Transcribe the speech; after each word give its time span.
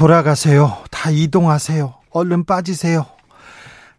돌아가세요. 0.00 0.78
다 0.90 1.10
이동하세요. 1.10 1.92
얼른 2.12 2.46
빠지세요. 2.46 3.04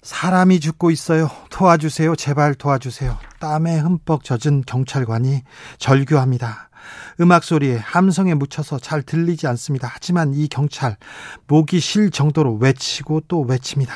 사람이 0.01 0.59
죽고 0.59 0.89
있어요. 0.89 1.29
도와주세요. 1.51 2.15
제발 2.15 2.55
도와주세요. 2.55 3.19
땀에 3.39 3.77
흠뻑 3.77 4.23
젖은 4.23 4.63
경찰관이 4.65 5.43
절규합니다. 5.77 6.71
음악 7.19 7.43
소리에 7.43 7.77
함성에 7.77 8.33
묻혀서 8.33 8.79
잘 8.79 9.03
들리지 9.03 9.45
않습니다. 9.45 9.87
하지만 9.93 10.33
이 10.33 10.47
경찰 10.47 10.97
목이 11.45 11.79
쉴 11.79 12.09
정도로 12.09 12.55
외치고 12.55 13.21
또 13.27 13.41
외칩니다. 13.41 13.93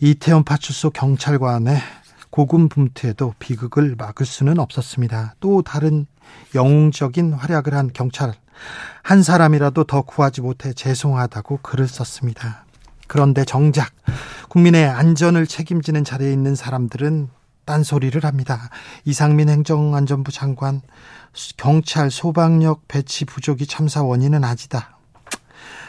이태원 0.00 0.44
파출소 0.44 0.90
경찰관의 0.90 1.78
고군분투에도 2.30 3.34
비극을 3.40 3.96
막을 3.98 4.24
수는 4.24 4.60
없었습니다. 4.60 5.34
또 5.40 5.62
다른 5.62 6.06
영웅적인 6.54 7.32
활약을 7.32 7.74
한 7.74 7.90
경찰 7.92 8.34
한 9.02 9.22
사람이라도 9.22 9.84
더 9.84 10.02
구하지 10.02 10.40
못해 10.40 10.72
죄송하다고 10.72 11.60
글을 11.62 11.88
썼습니다. 11.88 12.64
그런데 13.06 13.44
정작 13.44 13.92
국민의 14.48 14.86
안전을 14.86 15.46
책임지는 15.46 16.04
자리에 16.04 16.32
있는 16.32 16.54
사람들은 16.54 17.28
딴소리를 17.64 18.24
합니다. 18.24 18.70
이상민 19.04 19.48
행정안전부 19.48 20.32
장관 20.32 20.82
경찰 21.56 22.10
소방력 22.10 22.88
배치 22.88 23.24
부족이 23.24 23.66
참사 23.66 24.02
원인은 24.02 24.44
아니다. 24.44 24.98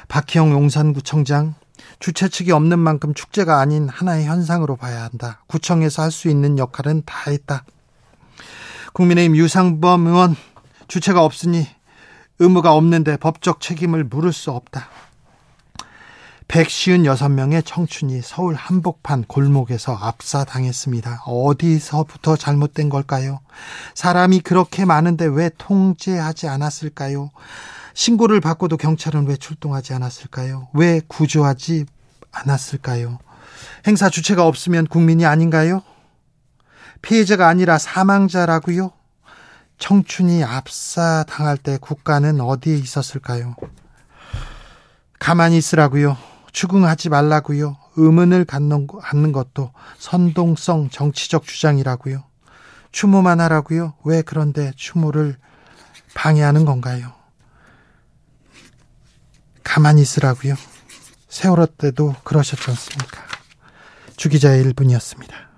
박희영 0.08 0.52
용산구청장 0.52 1.55
주최 2.00 2.27
측이 2.27 2.52
없는 2.52 2.80
만큼 2.80 3.14
축제가 3.14 3.59
아닌 3.59 3.89
하나의 3.89 4.25
현상으로 4.25 4.75
봐야 4.75 5.03
한다. 5.03 5.42
구청에서 5.48 6.02
할 6.02 6.11
수 6.11 6.30
있는 6.30 6.58
역할은 6.58 7.03
다 7.05 7.31
했다. 7.31 7.64
국민의힘 8.94 9.36
유상범 9.36 10.08
의원 10.08 10.36
주체가 10.88 11.23
없으니 11.23 11.67
의무가 12.39 12.73
없는데 12.73 13.17
법적 13.17 13.62
책임을 13.62 14.03
물을 14.03 14.34
수 14.34 14.52
없다. 14.52 14.88
156명의 16.48 17.66
청춘이 17.66 18.22
서울 18.22 18.53
한복판 18.53 19.23
골목에서 19.23 19.95
압사당했습니다. 19.95 21.23
어디서부터 21.26 22.36
잘못된 22.36 22.89
걸까요? 22.89 23.39
사람이 23.95 24.42
그렇게 24.42 24.86
많은데 24.86 25.26
왜 25.26 25.50
통제하지 25.58 26.48
않았을까요? 26.48 27.31
신고를 27.94 28.39
받고도 28.42 28.78
경찰은 28.78 29.28
왜 29.28 29.36
출동하지 29.36 29.94
않았을까요? 29.94 30.67
왜 30.73 31.02
구조하지 31.08 31.86
않았을까요? 32.31 33.20
행사 33.88 34.09
주체가 34.09 34.45
없으면 34.45 34.88
국민이 34.88 35.26
아닌가요? 35.26 35.81
피해자가 37.02 37.48
아니라 37.48 37.78
사망자라고요? 37.78 38.92
청춘이 39.84 40.45
압사 40.45 41.26
당할 41.28 41.58
때 41.58 41.78
국가는 41.78 42.39
어디에 42.39 42.78
있었을까요? 42.78 43.58
가만히 45.20 45.58
있으라고요. 45.58 46.16
추궁하지 46.53 47.10
말라고요. 47.10 47.76
의문을 47.98 48.45
갖는, 48.45 48.88
갖는 48.88 49.33
것도 49.33 49.73
선동성 49.98 50.89
정치적 50.89 51.44
주장이라고요. 51.44 52.23
추모만 52.94 53.42
하라고요. 53.42 53.95
왜 54.05 54.21
그런데 54.21 54.71
추모를 54.77 55.36
방해하는 56.14 56.64
건가요? 56.64 57.11
가만히 59.65 60.02
있으라고요. 60.04 60.55
세월호 61.27 61.65
때도 61.65 62.15
그러셨지 62.23 62.70
않습니까? 62.70 63.21
주기자의 64.15 64.64
1분이었습니다. 64.64 65.52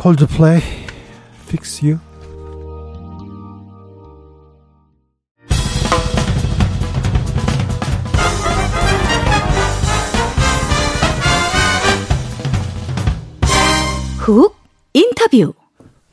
콜드플레이 0.00 0.62
Fix 1.46 1.84
You 1.84 1.98
훅 14.20 14.56
인터뷰 14.94 15.52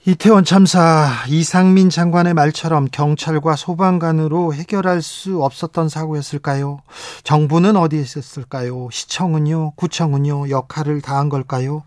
이태원 0.03 0.43
참사 0.43 1.09
이상민 1.29 1.89
장관의 1.89 2.33
말처럼 2.33 2.89
경찰과 2.91 3.55
소방관으로 3.55 4.53
해결할 4.53 5.01
수 5.01 5.41
없었던 5.41 5.87
사고였을까요? 5.87 6.81
정부는 7.23 7.77
어디에 7.77 8.01
있었을까요? 8.01 8.89
시청은요? 8.91 9.75
구청은요? 9.77 10.49
역할을 10.49 10.99
다한 10.99 11.29
걸까요? 11.29 11.83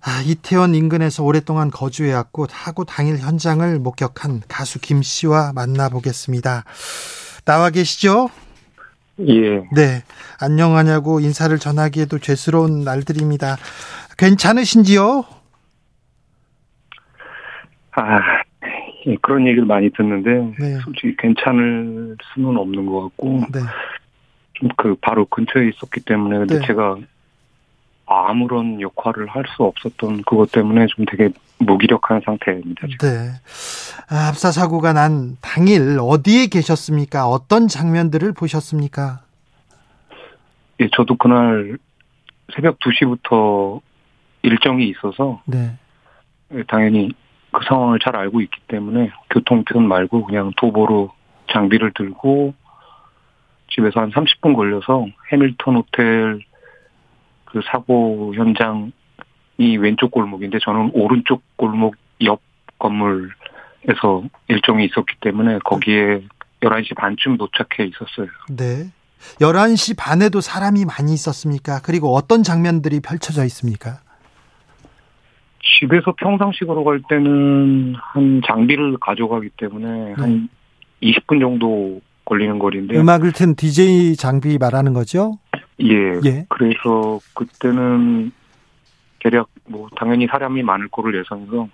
아, 0.00 0.22
이태원 0.24 0.74
인근에서 0.74 1.24
오랫동안 1.24 1.70
거주해왔고 1.70 2.46
하고 2.50 2.84
당일 2.84 3.18
현장을 3.18 3.78
목격한 3.78 4.42
가수 4.48 4.80
김 4.80 5.02
씨와 5.02 5.52
만나보겠습니다. 5.54 6.64
나와 7.44 7.70
계시죠? 7.70 8.28
예. 9.20 9.56
네. 9.74 10.02
안녕하냐고 10.40 11.18
인사를 11.20 11.56
전하기에도 11.58 12.18
죄스러운 12.20 12.84
날들입니다. 12.84 13.56
괜찮으신지요? 14.16 15.24
아, 17.92 18.20
예, 19.06 19.16
그런 19.20 19.46
얘기를 19.46 19.64
많이 19.64 19.90
듣는데 19.90 20.54
네. 20.60 20.78
솔직히 20.84 21.16
괜찮을 21.18 22.16
수는 22.32 22.56
없는 22.56 22.86
것 22.86 23.02
같고 23.02 23.40
네. 23.52 23.60
좀그 24.54 24.96
바로 25.00 25.24
근처에 25.24 25.68
있었기 25.68 26.00
때문에 26.00 26.38
근데 26.38 26.60
네. 26.60 26.66
제가 26.66 26.98
아무런 28.08 28.80
역할을 28.80 29.28
할 29.28 29.44
수 29.56 29.62
없었던 29.64 30.22
그것 30.22 30.50
때문에 30.52 30.86
좀 30.88 31.04
되게 31.06 31.30
무기력한 31.58 32.20
상태입니다. 32.24 32.86
지금. 32.86 33.08
네. 33.08 33.30
아, 34.10 34.28
압사 34.28 34.50
사고가 34.50 34.92
난 34.92 35.36
당일 35.40 35.98
어디에 36.00 36.46
계셨습니까? 36.46 37.26
어떤 37.26 37.68
장면들을 37.68 38.32
보셨습니까? 38.32 39.20
예, 40.80 40.88
저도 40.94 41.16
그날 41.16 41.78
새벽 42.54 42.78
2시부터 42.78 43.80
일정이 44.42 44.88
있어서 44.88 45.42
네. 45.46 45.76
예, 46.54 46.62
당연히 46.68 47.12
그 47.52 47.60
상황을 47.66 47.98
잘 47.98 48.14
알고 48.16 48.40
있기 48.42 48.60
때문에 48.68 49.10
교통편 49.30 49.86
말고 49.86 50.24
그냥 50.24 50.52
도보로 50.56 51.12
장비를 51.52 51.92
들고 51.94 52.54
집에서 53.70 54.00
한 54.00 54.10
30분 54.10 54.54
걸려서 54.54 55.06
해밀턴 55.32 55.76
호텔 55.76 56.40
그 57.50 57.60
사고 57.70 58.34
현장이 58.34 59.76
왼쪽 59.78 60.10
골목인데 60.10 60.58
저는 60.62 60.90
오른쪽 60.92 61.42
골목 61.56 61.96
옆 62.24 62.40
건물에서 62.78 64.24
일정이 64.48 64.84
있었기 64.84 65.14
때문에 65.20 65.58
거기에 65.64 66.22
11시 66.60 66.94
반쯤 66.96 67.38
도착해 67.38 67.88
있었어요. 67.88 68.28
네. 68.50 68.90
11시 69.40 69.96
반에도 69.98 70.40
사람이 70.40 70.84
많이 70.84 71.12
있었습니까? 71.12 71.80
그리고 71.82 72.14
어떤 72.14 72.42
장면들이 72.42 73.00
펼쳐져 73.00 73.44
있습니까? 73.44 74.00
집에서 75.80 76.12
평상식으로 76.16 76.84
갈 76.84 77.00
때는 77.08 77.94
한 77.96 78.42
장비를 78.46 78.96
가져가기 79.00 79.50
때문에 79.56 80.14
한 80.14 80.48
20분 81.02 81.40
정도 81.40 82.00
걸리는 82.24 82.58
거리인데 82.58 82.96
음악을 82.96 83.32
튼 83.32 83.54
DJ 83.54 84.16
장비 84.16 84.58
말하는 84.58 84.92
거죠? 84.92 85.38
예. 85.80 86.20
예. 86.24 86.46
그래서 86.48 87.20
그때는 87.34 88.32
대략 89.20 89.48
뭐 89.66 89.88
당연히 89.96 90.26
사람이 90.26 90.62
많을 90.62 90.88
거를 90.88 91.18
예상해서 91.18 91.68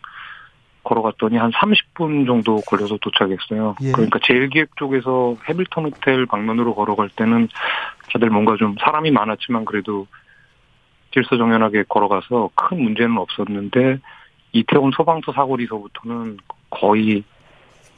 걸어갔더니 0.82 1.36
한 1.38 1.50
30분 1.50 2.26
정도 2.26 2.60
걸려서 2.60 2.98
도착했어요. 3.00 3.76
예. 3.82 3.92
그러니까 3.92 4.18
제일기획 4.22 4.76
쪽에서 4.76 5.36
해밀턴 5.48 5.86
호텔 5.86 6.26
방면으로 6.26 6.74
걸어갈 6.74 7.08
때는 7.08 7.48
다들 8.12 8.30
뭔가 8.30 8.56
좀 8.56 8.76
사람이 8.78 9.10
많았지만 9.10 9.64
그래도 9.64 10.06
질서정연하게 11.12 11.84
걸어가서 11.88 12.50
큰 12.54 12.82
문제는 12.82 13.16
없었는데 13.18 13.98
이태원 14.52 14.92
소방서 14.92 15.32
사거리서부터는 15.32 16.38
거의 16.70 17.24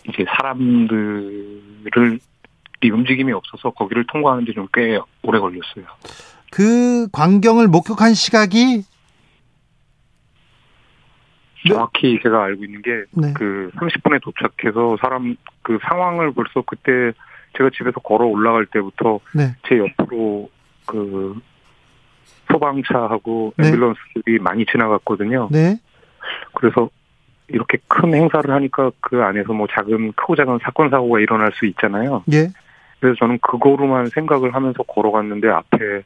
이제 0.08 0.24
사람들을 0.36 2.18
이 2.86 2.90
움직임이 2.90 3.32
없어서 3.32 3.70
거기를 3.70 4.04
통과하는데 4.06 4.52
좀 4.52 4.68
꽤 4.72 4.98
오래 5.22 5.38
걸렸어요. 5.38 5.86
그 6.50 7.08
광경을 7.12 7.68
목격한 7.68 8.14
시각이 8.14 8.84
정확히 11.68 12.18
제가 12.22 12.44
알고 12.44 12.64
있는 12.64 12.82
게 12.82 12.90
네. 13.10 13.32
그 13.34 13.70
30분에 13.74 14.22
도착해서 14.22 14.96
사람 15.00 15.36
그 15.62 15.78
상황을 15.88 16.32
벌써 16.32 16.62
그때 16.62 17.12
제가 17.56 17.70
집에서 17.76 18.00
걸어 18.00 18.26
올라갈 18.26 18.66
때부터 18.66 19.20
네. 19.34 19.56
제 19.68 19.78
옆으로 19.78 20.50
그 20.86 21.40
소방차하고 22.52 23.54
네. 23.56 23.72
앰뷸런스들이 23.72 24.40
많이 24.40 24.64
지나갔거든요. 24.66 25.48
네. 25.50 25.80
그래서 26.54 26.88
이렇게 27.48 27.78
큰 27.88 28.14
행사를 28.14 28.48
하니까 28.50 28.90
그 29.00 29.22
안에서 29.22 29.52
뭐 29.52 29.66
작은 29.70 30.12
크고 30.12 30.36
작은 30.36 30.58
사건 30.62 30.90
사고가 30.90 31.20
일어날 31.20 31.52
수 31.54 31.66
있잖아요. 31.66 32.24
예. 32.32 32.48
그래서 33.00 33.16
저는 33.20 33.38
그거로만 33.38 34.06
생각을 34.06 34.54
하면서 34.54 34.82
걸어갔는데 34.82 35.48
앞에 35.48 36.02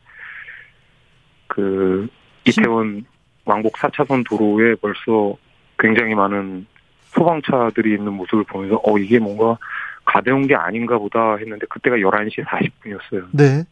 그 1.47 2.09
이태원 2.45 3.05
왕복 3.45 3.75
4차선 3.75 4.25
도로에 4.29 4.75
벌써 4.77 5.37
굉장히 5.79 6.15
많은 6.15 6.67
소방차들이 7.11 7.95
있는 7.95 8.13
모습을 8.13 8.45
보면서 8.45 8.81
어 8.85 8.99
이게 8.99 9.19
뭔가 9.19 9.59
가벼운 10.05 10.47
게 10.47 10.55
아닌가 10.55 10.99
보다 10.99 11.37
했는데 11.37 11.67
그때가 11.69 11.97
11시 11.97 12.45
40분이었어요. 12.45 13.27
네. 13.33 13.65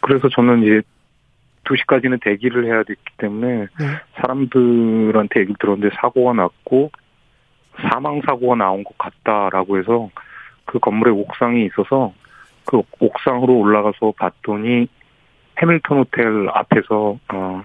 그래서 0.00 0.28
저는 0.28 0.62
이제 0.62 0.82
2시까지는 1.64 2.22
대기를 2.22 2.66
해야 2.66 2.82
됐기 2.82 3.04
때문에 3.18 3.66
네. 3.78 3.86
사람들한테 4.16 5.40
얘기를 5.40 5.56
들었는데 5.58 5.94
사고가 6.00 6.32
났고 6.32 6.90
사망 7.90 8.20
사고가 8.26 8.56
나온 8.56 8.82
것 8.82 8.96
같다라고 8.98 9.78
해서 9.78 10.10
그 10.70 10.78
건물에 10.78 11.10
옥상이 11.10 11.64
있어서 11.66 12.12
그 12.64 12.80
옥상으로 13.00 13.58
올라가서 13.58 14.12
봤더니 14.16 14.86
해밀턴 15.60 15.98
호텔 15.98 16.48
앞에서 16.54 17.18
어 17.32 17.62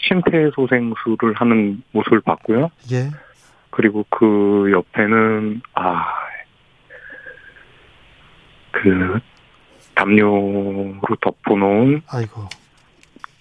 심폐소생술을 0.00 1.34
하는 1.34 1.82
모습을 1.92 2.20
봤고요. 2.22 2.70
예. 2.92 3.10
그리고 3.70 4.06
그 4.08 4.70
옆에는 4.72 5.60
아그 5.74 6.00
담요로 9.94 11.16
덮어놓은 11.20 12.00
아이고. 12.08 12.48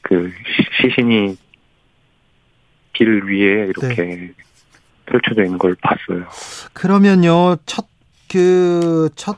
그 0.01 0.29
시- 0.45 0.81
시신이 0.89 1.37
길 2.93 3.23
위에 3.23 3.67
이렇게 3.67 4.33
펼쳐져 5.05 5.43
있는 5.43 5.57
걸 5.57 5.75
봤어요. 5.81 6.25
그러면요. 6.73 7.55
첫 7.65 7.87
그 8.39 9.09
첫 9.15 9.37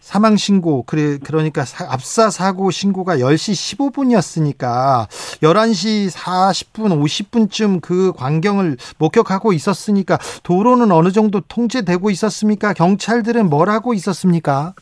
사망 0.00 0.36
신고 0.36 0.82
그래 0.82 1.16
그러니까 1.24 1.64
사- 1.64 1.90
압사 1.90 2.28
사고 2.28 2.70
신고가 2.70 3.16
10시 3.16 3.78
15분이었으니까 3.78 5.08
11시 5.42 6.14
40분 6.14 7.00
50분쯤 7.02 7.80
그 7.80 8.12
광경을 8.12 8.76
목격하고 8.98 9.54
있었으니까 9.54 10.18
도로는 10.42 10.92
어느 10.92 11.10
정도 11.10 11.40
통제되고 11.40 12.10
있었습니까? 12.10 12.74
경찰들은 12.74 13.48
뭘 13.48 13.70
하고 13.70 13.94
있었습니까? 13.94 14.74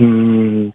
음, 0.00 0.72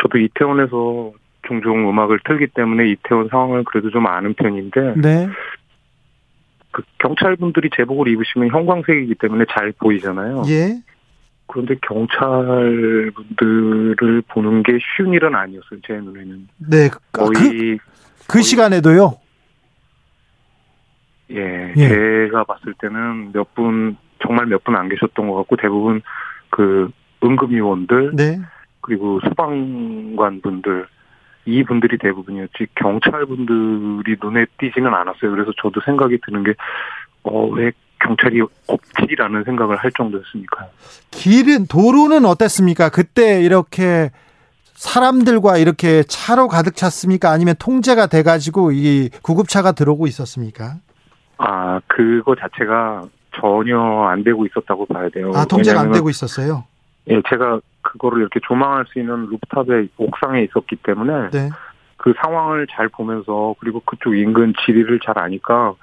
저도 0.00 0.18
이태원에서 0.18 1.12
종종 1.46 1.88
음악을 1.90 2.20
틀기 2.26 2.48
때문에 2.54 2.88
이태원 2.90 3.28
상황을 3.30 3.64
그래도 3.64 3.90
좀 3.90 4.06
아는 4.06 4.34
편인데 4.34 4.94
네. 4.96 5.28
그 6.70 6.82
경찰분들이 6.98 7.70
제복을 7.74 8.08
입으시면 8.08 8.50
형광색이기 8.50 9.14
때문에 9.16 9.44
잘 9.50 9.72
보이잖아요. 9.72 10.42
예. 10.48 10.80
그런데 11.46 11.74
경찰분들을 11.86 14.22
보는 14.28 14.62
게 14.62 14.78
쉬운 14.96 15.12
일은 15.14 15.34
아니었어요. 15.34 15.80
제 15.86 15.94
눈에는 15.94 16.48
네. 16.70 16.88
그, 16.90 16.98
거의 17.12 17.78
그, 17.78 17.84
그 18.28 18.42
시간에도요. 18.42 19.18
예, 21.30 21.72
예. 21.76 21.88
제가 21.88 22.44
봤을 22.44 22.74
때는 22.80 23.32
몇 23.32 23.46
분 23.54 23.96
정말 24.22 24.46
몇 24.46 24.62
분 24.64 24.76
안 24.76 24.88
계셨던 24.88 25.28
것 25.28 25.34
같고 25.36 25.56
대부분 25.56 26.00
그 26.50 26.90
응급요원들 27.22 28.12
네. 28.16 28.38
그리고 28.80 29.20
소방관 29.20 30.40
분들 30.42 30.86
이 31.48 31.64
분들이 31.64 31.96
대부분이었지 31.98 32.66
경찰 32.74 33.24
분들이 33.26 34.16
눈에 34.22 34.44
띄지는 34.58 34.92
않았어요. 34.92 35.30
그래서 35.30 35.50
저도 35.62 35.80
생각이 35.84 36.18
드는 36.26 36.44
게 36.44 36.52
어 37.24 37.46
왜 37.46 37.72
경찰이 38.00 38.40
없지라는 38.68 39.42
생각을 39.44 39.76
할 39.76 39.90
정도였으니까요. 39.96 40.68
길은 41.10 41.66
도로는 41.66 42.24
어땠습니까? 42.26 42.90
그때 42.90 43.42
이렇게 43.42 44.10
사람들과 44.74 45.58
이렇게 45.58 46.04
차로 46.04 46.46
가득 46.46 46.76
찼습니까? 46.76 47.30
아니면 47.30 47.56
통제가 47.58 48.06
돼 48.06 48.22
가지고 48.22 48.70
이 48.70 49.10
구급차가 49.22 49.72
들어오고 49.72 50.06
있었습니까? 50.06 50.76
아 51.38 51.80
그거 51.88 52.36
자체가 52.36 53.02
전혀 53.40 53.76
안 54.08 54.22
되고 54.22 54.46
있었다고 54.46 54.86
봐야 54.86 55.08
돼요. 55.08 55.32
아, 55.34 55.44
통제가 55.44 55.80
안 55.80 55.90
되고 55.90 56.08
있었어요. 56.08 56.64
예, 57.10 57.20
제가 57.28 57.60
그거를 57.88 58.20
이렇게 58.20 58.40
조망할 58.40 58.84
수 58.86 58.98
있는 58.98 59.26
루프탑의 59.30 59.88
옥상에 59.96 60.42
있었기 60.42 60.76
때문에 60.76 61.30
네. 61.30 61.48
그 61.96 62.12
상황을 62.22 62.66
잘 62.70 62.88
보면서 62.88 63.54
그리고 63.58 63.80
그쪽 63.80 64.16
인근 64.16 64.52
지리를 64.64 65.00
잘 65.00 65.18
아니까 65.18 65.74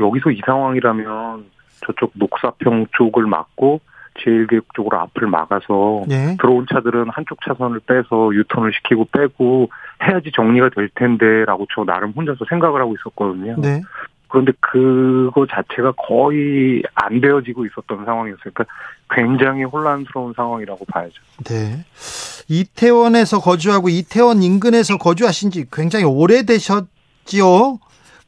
여기서 0.00 0.30
이 0.30 0.40
상황이라면 0.44 1.44
저쪽 1.86 2.12
녹사평 2.14 2.86
쪽을 2.96 3.26
막고 3.26 3.80
제일교육 4.20 4.72
쪽으로 4.74 4.98
앞을 4.98 5.28
막아서 5.28 6.04
예. 6.10 6.36
들어온 6.40 6.66
차들은 6.72 7.10
한쪽 7.10 7.38
차선을 7.46 7.80
빼서 7.80 8.34
유턴을 8.34 8.72
시키고 8.72 9.08
빼고 9.12 9.68
해야지 10.02 10.32
정리가 10.34 10.70
될 10.74 10.88
텐데라고 10.94 11.66
저 11.74 11.84
나름 11.84 12.12
혼자서 12.12 12.46
생각을 12.48 12.80
하고 12.80 12.94
있었거든요. 12.94 13.56
네. 13.60 13.82
그런데 14.28 14.52
그거 14.60 15.46
자체가 15.46 15.92
거의 15.92 16.82
안 16.94 17.20
되어지고 17.20 17.66
있었던 17.66 18.04
상황이었어요. 18.04 18.50
그러니까 18.52 18.64
굉장히 19.10 19.64
혼란스러운 19.64 20.34
상황이라고 20.36 20.84
봐야죠. 20.86 21.14
네. 21.44 21.84
이태원에서 22.48 23.40
거주하고 23.40 23.88
이태원 23.88 24.42
인근에서 24.42 24.98
거주하신 24.98 25.50
지 25.50 25.66
굉장히 25.70 26.04
오래되셨지요? 26.04 27.78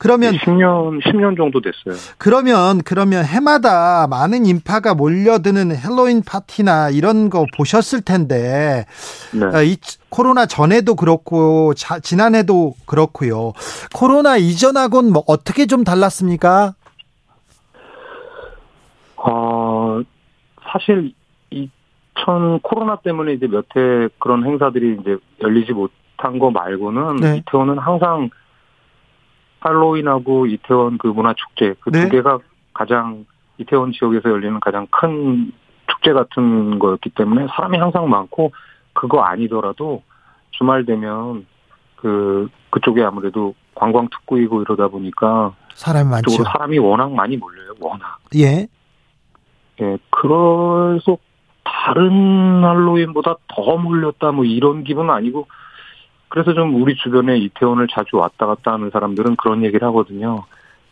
그러면 0.01 0.35
10년 0.35 1.03
10년 1.03 1.37
정도 1.37 1.61
됐어요. 1.61 2.01
그러면 2.19 2.83
그러면 2.85 3.25
해마다 3.25 4.07
많은 4.07 4.47
인파가 4.47 4.95
몰려드는 4.95 5.77
헬로윈 5.77 6.23
파티나 6.23 6.91
이런 6.91 7.29
거 7.31 7.47
보셨을 7.57 8.03
텐데 8.03 8.87
네. 9.33 9.45
어, 9.45 9.63
이 9.65 9.77
코로나 10.09 10.47
전에도 10.47 10.95
그렇고 10.95 11.75
자, 11.75 11.99
지난해도 11.99 12.75
그렇고요. 12.87 13.53
코로나 13.93 14.37
이전하고는 14.37 15.13
뭐 15.13 15.25
어떻게 15.27 15.67
좀 15.67 15.83
달랐습니까? 15.83 16.75
어, 19.17 20.01
사실 20.73 21.13
2000 21.51 22.61
코로나 22.63 22.97
때문에 22.97 23.33
이제 23.33 23.47
몇 23.47 23.65
해 23.77 24.09
그런 24.19 24.45
행사들이 24.45 24.99
이제 25.01 25.17
열리지 25.43 25.73
못한 25.73 26.39
거 26.39 26.51
말고는 26.51 27.17
네. 27.17 27.37
이태원은 27.39 27.79
항상 27.79 28.31
할로윈하고 29.61 30.47
이태원 30.47 30.99
그 30.99 31.09
문화 31.09 31.35
축제 31.35 31.75
그두 31.81 31.99
네. 31.99 32.09
개가 32.09 32.39
가장 32.73 33.27
이태원 33.59 33.93
지역에서 33.93 34.31
열리는 34.31 34.59
가장 34.61 34.87
큰 34.91 35.53
축제 35.91 36.13
같은 36.13 36.79
거였기 36.79 37.11
때문에 37.11 37.47
사람이 37.49 37.77
항상 37.79 38.09
많고 38.09 38.53
그거 38.93 39.21
아니더라도 39.23 40.03
주말 40.53 40.85
되면 40.85 41.47
그 41.97 42.49
그쪽에 42.71 43.03
아무래도 43.03 43.55
관광 43.75 44.09
특구이고 44.09 44.63
이러다 44.63 44.89
보니까 44.89 45.55
사람이 45.75 46.09
많죠. 46.11 46.43
사람이 46.45 46.79
워낙 46.79 47.13
많이 47.13 47.37
몰려요. 47.37 47.73
워낙. 47.81 48.19
예. 48.37 48.69
예, 49.81 49.99
그래서 50.11 51.19
다른 51.65 52.65
할로윈보다 52.65 53.37
더 53.49 53.77
몰렸다 53.77 54.33
뭐 54.33 54.45
이런 54.45 54.85
기분은 54.85 55.11
아니고 55.11 55.47
그래서 56.29 56.55
좀 56.55 56.81
우리 56.83 56.97
주변에 56.97 57.39
이태원을 57.39 57.89
자주 57.91 58.17
왔다 58.17 58.47
갔다 58.47 58.73
하는 58.73 58.91
사람들은 58.91 59.37
그런 59.37 59.65
얘기를 59.65 59.87
하거든요. 59.89 60.45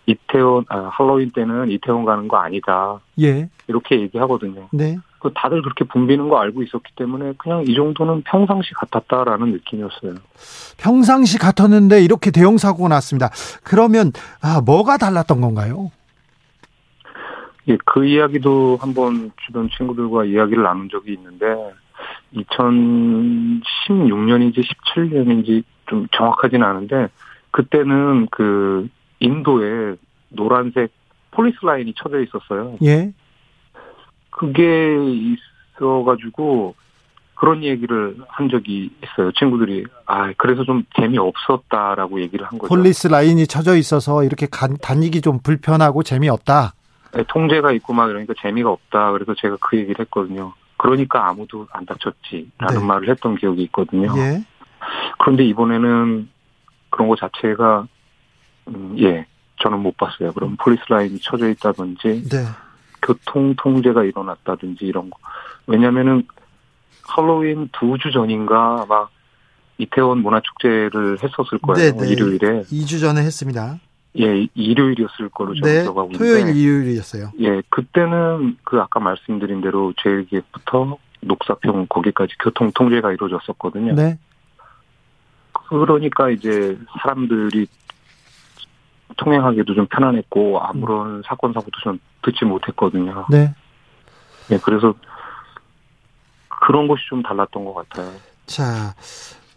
이태원 0.06 0.64
아, 0.68 0.88
할로윈 0.92 1.32
때는 1.32 1.70
이태원 1.70 2.04
가는 2.04 2.28
거 2.28 2.36
아니다 2.36 3.00
예. 3.20 3.48
이렇게 3.66 4.00
얘기하거든요. 4.00 4.68
네. 4.72 4.98
그 5.18 5.32
다들 5.34 5.62
그렇게 5.62 5.84
붐비는 5.84 6.28
거 6.28 6.38
알고 6.38 6.62
있었기 6.62 6.92
때문에 6.94 7.32
그냥 7.38 7.64
이 7.66 7.74
정도는 7.74 8.22
평상시 8.22 8.72
같았다라는 8.74 9.50
느낌이었어요. 9.52 10.14
평상시 10.78 11.38
같았는데 11.38 12.02
이렇게 12.02 12.30
대형 12.30 12.58
사고가 12.58 12.88
났습니다. 12.88 13.30
그러면 13.64 14.12
아, 14.40 14.60
뭐가 14.60 14.96
달랐던 14.98 15.40
건가요? 15.40 15.90
예, 17.68 17.76
그 17.84 18.04
이야기도 18.04 18.78
한번 18.80 19.32
주변 19.44 19.68
친구들과 19.76 20.24
이야기를 20.24 20.62
나눈 20.62 20.88
적이 20.88 21.14
있는데 21.14 21.46
2016년인지 22.34 24.62
17년인지 24.62 25.64
좀 25.86 26.06
정확하지는 26.12 26.66
않은데 26.66 27.08
그때는 27.50 28.28
그 28.30 28.88
인도에 29.20 29.96
노란색 30.28 30.90
police 31.30 31.58
line이 31.62 31.94
쳐져 31.96 32.20
있었어요. 32.20 32.76
예. 32.82 33.12
그게 34.30 34.96
있어가지고 35.76 36.74
그런 37.34 37.64
얘기를 37.64 38.16
한 38.28 38.48
적이 38.48 38.90
있어요. 39.02 39.32
친구들이 39.32 39.84
아 40.06 40.32
그래서 40.38 40.64
좀 40.64 40.84
재미 40.98 41.18
없었다라고 41.18 42.20
얘기를 42.20 42.46
한 42.46 42.58
거죠. 42.58 42.68
police 42.68 43.08
line이 43.08 43.46
쳐져 43.46 43.76
있어서 43.76 44.24
이렇게 44.24 44.46
간, 44.50 44.76
다니기 44.80 45.20
좀 45.20 45.40
불편하고 45.42 46.02
재미 46.02 46.28
없다. 46.28 46.75
네, 47.16 47.24
통제가 47.28 47.72
있고 47.72 47.92
막 47.92 48.10
이러니까 48.10 48.34
재미가 48.40 48.70
없다. 48.70 49.12
그래서 49.12 49.34
제가 49.34 49.56
그 49.60 49.76
얘기를 49.76 49.96
했거든요. 50.00 50.52
그러니까 50.76 51.26
아무도 51.28 51.66
안 51.72 51.86
다쳤지라는 51.86 52.80
네. 52.80 52.84
말을 52.84 53.08
했던 53.08 53.36
기억이 53.36 53.62
있거든요. 53.64 54.12
예. 54.18 54.44
그런데 55.18 55.44
이번에는 55.44 56.28
그런 56.90 57.08
거 57.08 57.16
자체가 57.16 57.86
음, 58.68 58.96
예 59.00 59.26
저는 59.62 59.80
못 59.80 59.96
봤어요. 59.96 60.32
그럼 60.32 60.56
police 60.58 60.82
line이 60.88 61.18
쳐져 61.20 61.48
있다든지 61.48 62.28
네. 62.28 62.44
교통 63.02 63.54
통제가 63.56 64.04
일어났다든지 64.04 64.84
이런 64.84 65.08
거. 65.10 65.18
왜냐면은 65.66 66.26
할로윈 67.08 67.70
두 67.72 67.96
주 67.98 68.10
전인가 68.12 68.84
막 68.88 69.10
이태원 69.78 70.18
문화축제를 70.18 71.18
했었을 71.22 71.58
거예요. 71.58 71.92
네, 71.92 71.98
네. 71.98 72.08
일요일에. 72.10 72.62
2주 72.62 73.00
전에 73.00 73.22
했습니다. 73.22 73.78
예, 74.18 74.48
일요일이었을 74.54 75.28
거로 75.30 75.54
저는 75.54 75.74
네. 75.74 75.82
기억하고 75.82 76.12
있는데. 76.12 76.18
토요일, 76.18 76.56
일요일이었어요. 76.56 77.32
예, 77.40 77.62
그때는 77.68 78.56
그 78.64 78.80
아까 78.80 79.00
말씀드린 79.00 79.60
대로 79.60 79.92
제일기획부터 80.02 80.98
녹사평 81.20 81.86
거기까지 81.88 82.34
교통 82.38 82.72
통제가 82.72 83.12
이루어졌었거든요. 83.12 83.94
네. 83.94 84.18
그러니까 85.68 86.30
이제 86.30 86.78
사람들이 87.00 87.66
통행하기도 89.16 89.74
좀 89.74 89.86
편안했고 89.86 90.60
아무런 90.60 91.22
사건 91.26 91.52
사고도 91.52 91.78
좀 91.82 91.98
듣지 92.22 92.44
못했거든요. 92.44 93.26
네. 93.30 93.54
예, 94.50 94.58
그래서 94.58 94.94
그런 96.48 96.88
것이 96.88 97.02
좀 97.08 97.22
달랐던 97.22 97.64
것 97.64 97.74
같아요. 97.74 98.12
자, 98.46 98.94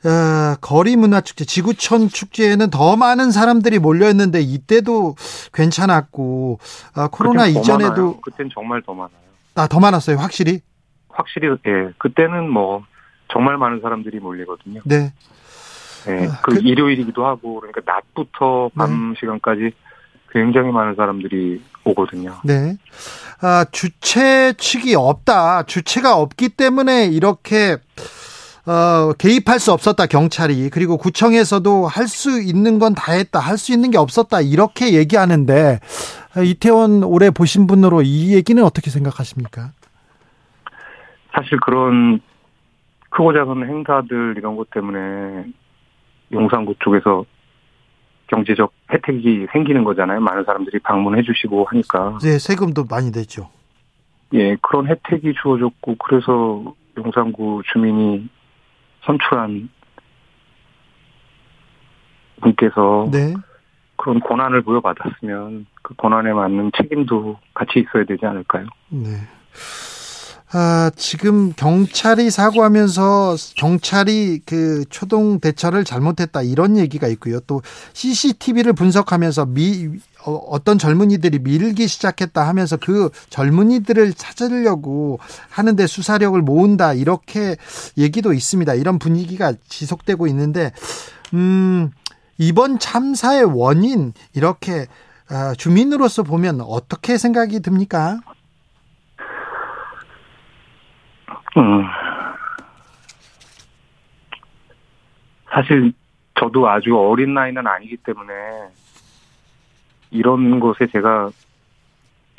어, 0.05 0.55
거리 0.61 0.95
문화 0.95 1.19
축제, 1.21 1.43
지구촌 1.45 2.07
축제에는 2.09 2.69
더 2.69 2.95
많은 2.95 3.31
사람들이 3.31 3.79
몰려있는데 3.79 4.39
이때도 4.41 5.15
괜찮았고 5.53 6.59
아, 6.95 7.09
코로나 7.11 7.47
이전에도 7.47 7.89
많아요. 7.93 8.21
그땐 8.21 8.49
정말 8.53 8.81
더 8.81 8.93
많아요. 8.93 9.19
아, 9.55 9.67
더 9.67 9.79
많았어요, 9.79 10.17
확실히. 10.17 10.61
확실히 11.09 11.49
예, 11.49 11.91
그때는 11.97 12.49
뭐 12.49 12.85
정말 13.31 13.57
많은 13.57 13.81
사람들이 13.81 14.19
몰리거든요. 14.19 14.81
네. 14.85 15.11
예, 16.07 16.27
아, 16.27 16.39
그 16.41 16.53
그- 16.55 16.61
일요일이기도 16.61 17.25
하고 17.25 17.59
그러니까 17.59 17.81
낮부터 17.85 18.69
밤 18.75 19.13
시간까지 19.19 19.71
굉장히 20.31 20.71
많은 20.71 20.95
사람들이 20.95 21.61
오거든요. 21.83 22.37
네. 22.45 22.77
아, 23.41 23.65
주체 23.71 24.53
측이 24.53 24.95
없다. 24.95 25.63
주체가 25.63 26.15
없기 26.15 26.49
때문에 26.49 27.07
이렇게 27.07 27.77
어, 28.65 29.13
개입할 29.17 29.59
수 29.59 29.71
없었다, 29.71 30.05
경찰이. 30.05 30.69
그리고 30.69 30.97
구청에서도 30.97 31.87
할 31.87 32.07
수 32.07 32.41
있는 32.41 32.79
건 32.79 32.93
다 32.95 33.13
했다. 33.13 33.39
할 33.39 33.57
수 33.57 33.71
있는 33.73 33.91
게 33.91 33.97
없었다. 33.97 34.41
이렇게 34.41 34.93
얘기하는데 34.93 35.79
아, 36.35 36.41
이태원 36.41 37.03
올해 37.03 37.29
보신 37.31 37.67
분으로 37.67 38.01
이 38.01 38.33
얘기는 38.35 38.61
어떻게 38.63 38.89
생각하십니까? 38.89 39.71
사실 41.33 41.59
그런 41.59 42.19
크고 43.09 43.33
작은 43.33 43.67
행사들 43.67 44.35
이런 44.37 44.55
것 44.55 44.69
때문에 44.71 45.45
용산구 46.31 46.75
쪽에서 46.79 47.25
경제적 48.27 48.71
혜택이 48.93 49.47
생기는 49.51 49.83
거잖아요. 49.83 50.19
많은 50.19 50.43
사람들이 50.45 50.79
방문해 50.79 51.23
주시고 51.23 51.65
하니까. 51.69 52.17
이제 52.19 52.37
세금도 52.37 52.85
많이 52.89 53.09
냈죠. 53.11 53.49
예, 54.33 54.55
그런 54.61 54.87
혜택이 54.87 55.33
주어졌고 55.41 55.95
그래서 55.95 56.63
용산구 56.97 57.63
주민이 57.73 58.29
선출한 59.05 59.69
분께서 62.41 63.09
네. 63.11 63.33
그런 63.97 64.19
권한을 64.21 64.61
부여받았으면 64.63 65.65
그 65.81 65.93
권한에 65.95 66.31
맞는 66.31 66.71
책임도 66.77 67.37
같이 67.53 67.79
있어야 67.79 68.05
되지 68.05 68.25
않을까요? 68.25 68.65
네. 68.89 69.17
아, 70.51 70.89
지금 70.95 71.53
경찰이 71.53 72.31
사과하면서 72.31 73.35
경찰이 73.55 74.39
그 74.45 74.83
초동 74.89 75.39
대처를 75.39 75.83
잘못했다 75.83 76.41
이런 76.41 76.77
얘기가 76.77 77.07
있고요. 77.09 77.39
또 77.41 77.61
CCTV를 77.93 78.73
분석하면서 78.73 79.45
미 79.47 79.99
어, 80.25 80.31
어떤 80.31 80.77
젊은이들이 80.77 81.39
밀기 81.39 81.87
시작했다 81.87 82.47
하면서 82.47 82.77
그 82.77 83.09
젊은이들을 83.29 84.13
찾으려고 84.13 85.19
하는데 85.49 85.87
수사력을 85.87 86.39
모은다 86.41 86.93
이렇게 86.93 87.55
얘기도 87.97 88.33
있습니다. 88.33 88.73
이런 88.73 88.99
분위기가 88.99 89.53
지속되고 89.67 90.27
있는데 90.27 90.71
음 91.33 91.91
이번 92.37 92.79
참사의 92.79 93.43
원인 93.43 94.13
이렇게 94.33 94.87
아, 95.29 95.53
주민으로서 95.55 96.23
보면 96.23 96.61
어떻게 96.61 97.17
생각이 97.17 97.61
듭니까? 97.61 98.19
음. 101.57 101.83
사실 105.51 105.93
저도 106.39 106.67
아주 106.69 106.95
어린 106.97 107.33
나이는 107.33 107.65
아니기 107.67 107.97
때문에 107.97 108.33
이런 110.11 110.59
것에 110.59 110.87
제가 110.91 111.29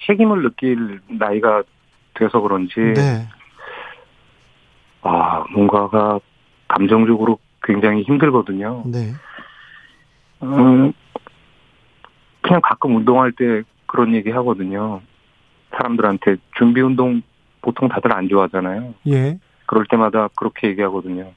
책임을 0.06 0.42
느낄 0.42 1.00
나이가 1.08 1.62
돼서 2.14 2.40
그런지 2.40 2.80
네. 2.80 3.28
아 5.02 5.44
뭔가가 5.52 6.20
감정적으로 6.68 7.38
굉장히 7.62 8.02
힘들거든요. 8.02 8.82
네. 8.86 9.12
음, 10.42 10.92
그냥 12.40 12.60
가끔 12.62 12.96
운동할 12.96 13.32
때 13.32 13.62
그런 13.86 14.14
얘기 14.14 14.30
하거든요. 14.30 15.00
사람들한테 15.70 16.36
준비 16.56 16.80
운동 16.80 17.22
보통 17.62 17.88
다들 17.88 18.12
안 18.14 18.28
좋아하잖아요. 18.28 18.94
예. 19.08 19.38
그럴 19.66 19.84
때마다 19.86 20.28
그렇게 20.36 20.68
얘기하거든요. 20.68 21.32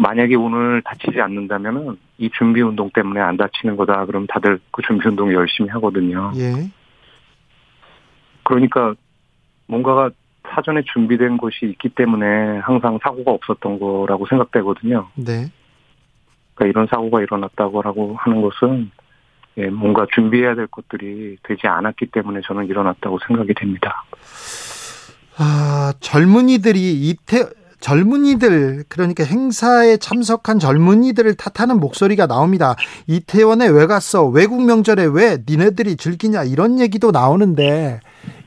만약에 0.00 0.34
오늘 0.34 0.80
다치지 0.82 1.20
않는다면은 1.20 1.98
이 2.16 2.30
준비 2.30 2.62
운동 2.62 2.88
때문에 2.90 3.20
안 3.20 3.36
다치는 3.36 3.76
거다. 3.76 4.06
그럼 4.06 4.26
다들 4.26 4.58
그 4.70 4.80
준비 4.82 5.06
운동 5.06 5.32
열심히 5.32 5.68
하거든요. 5.70 6.32
예. 6.36 6.70
그러니까 8.42 8.94
뭔가가 9.66 10.10
사전에 10.48 10.82
준비된 10.90 11.36
것이 11.36 11.66
있기 11.66 11.90
때문에 11.90 12.58
항상 12.60 12.98
사고가 13.02 13.30
없었던 13.32 13.78
거라고 13.78 14.26
생각되거든요. 14.26 15.08
네. 15.16 15.52
그러니까 16.54 16.66
이런 16.66 16.86
사고가 16.90 17.20
일어났다고 17.20 17.82
하는 18.16 18.40
것은 18.40 18.90
예, 19.58 19.66
뭔가 19.66 20.06
준비해야 20.14 20.54
될 20.54 20.66
것들이 20.68 21.36
되지 21.42 21.66
않았기 21.66 22.06
때문에 22.06 22.40
저는 22.46 22.66
일어났다고 22.66 23.18
생각이 23.26 23.52
됩니다. 23.52 24.04
아, 25.36 25.92
젊은이들이 26.00 27.08
이태 27.08 27.59
젊은이들 27.80 28.84
그러니까 28.88 29.24
행사에 29.24 29.96
참석한 29.96 30.58
젊은이들을 30.58 31.34
탓하는 31.34 31.80
목소리가 31.80 32.26
나옵니다. 32.26 32.76
이태원에 33.06 33.68
왜 33.68 33.86
갔어? 33.86 34.26
외국 34.26 34.64
명절에 34.64 35.06
왜 35.12 35.38
니네들이 35.48 35.96
즐기냐? 35.96 36.44
이런 36.44 36.78
얘기도 36.78 37.10
나오는데 37.10 38.00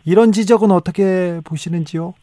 이런 0.06 0.32
지적은 0.32 0.72
어떻게 0.72 1.42
보시는지요? 1.44 2.14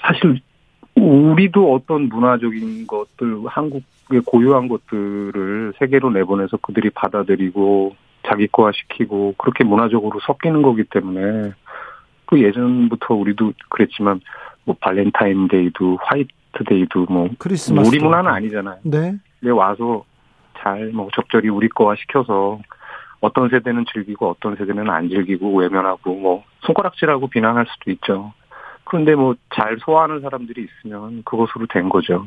사실 0.00 0.40
우리도 0.96 1.74
어떤 1.74 2.08
문화적인 2.08 2.86
것들 2.86 3.46
한국의 3.46 4.20
고유한 4.26 4.68
것들을 4.68 5.74
세계로 5.78 6.10
내보내서 6.10 6.58
그들이 6.58 6.90
받아들이고 6.90 7.96
자기 8.26 8.46
거화시키고 8.48 9.34
그렇게 9.36 9.64
문화적으로 9.64 10.20
섞이는 10.26 10.62
거기 10.62 10.84
때문에 10.84 11.52
그 12.34 12.42
예전부터 12.42 13.14
우리도 13.14 13.52
그랬지만 13.68 14.20
뭐 14.64 14.74
발렌타인데이도 14.80 15.98
화이트데이도 16.02 17.06
뭐 17.08 17.28
크리스마스 17.38 17.88
우리 17.88 18.02
문화는 18.02 18.28
아니잖아요. 18.28 18.78
네. 18.82 19.14
근데 19.38 19.52
와서 19.52 20.04
잘 20.58 20.90
뭐 20.92 21.08
적절히 21.14 21.48
우리 21.48 21.68
거화 21.68 21.94
시켜서 21.94 22.58
어떤 23.20 23.48
세대는 23.50 23.84
즐기고 23.92 24.30
어떤 24.30 24.56
세대는 24.56 24.90
안 24.90 25.08
즐기고 25.08 25.54
외면하고 25.58 26.14
뭐 26.16 26.44
손가락질하고 26.62 27.28
비난할 27.28 27.66
수도 27.68 27.90
있죠. 27.92 28.32
그런데 28.84 29.14
뭐 29.14 29.36
잘 29.54 29.78
소화하는 29.78 30.20
사람들이 30.20 30.66
있으면 30.66 31.22
그것으로 31.24 31.66
된 31.68 31.88
거죠. 31.88 32.26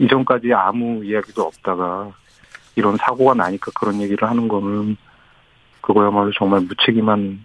이전까지 0.00 0.52
아무 0.52 1.04
이야기도 1.04 1.42
없다가 1.42 2.10
이런 2.74 2.96
사고가 2.96 3.34
나니까 3.34 3.70
그런 3.78 4.00
얘기를 4.00 4.28
하는 4.28 4.48
거는 4.48 4.96
그거야말로 5.80 6.32
정말 6.32 6.62
무책임한 6.62 7.44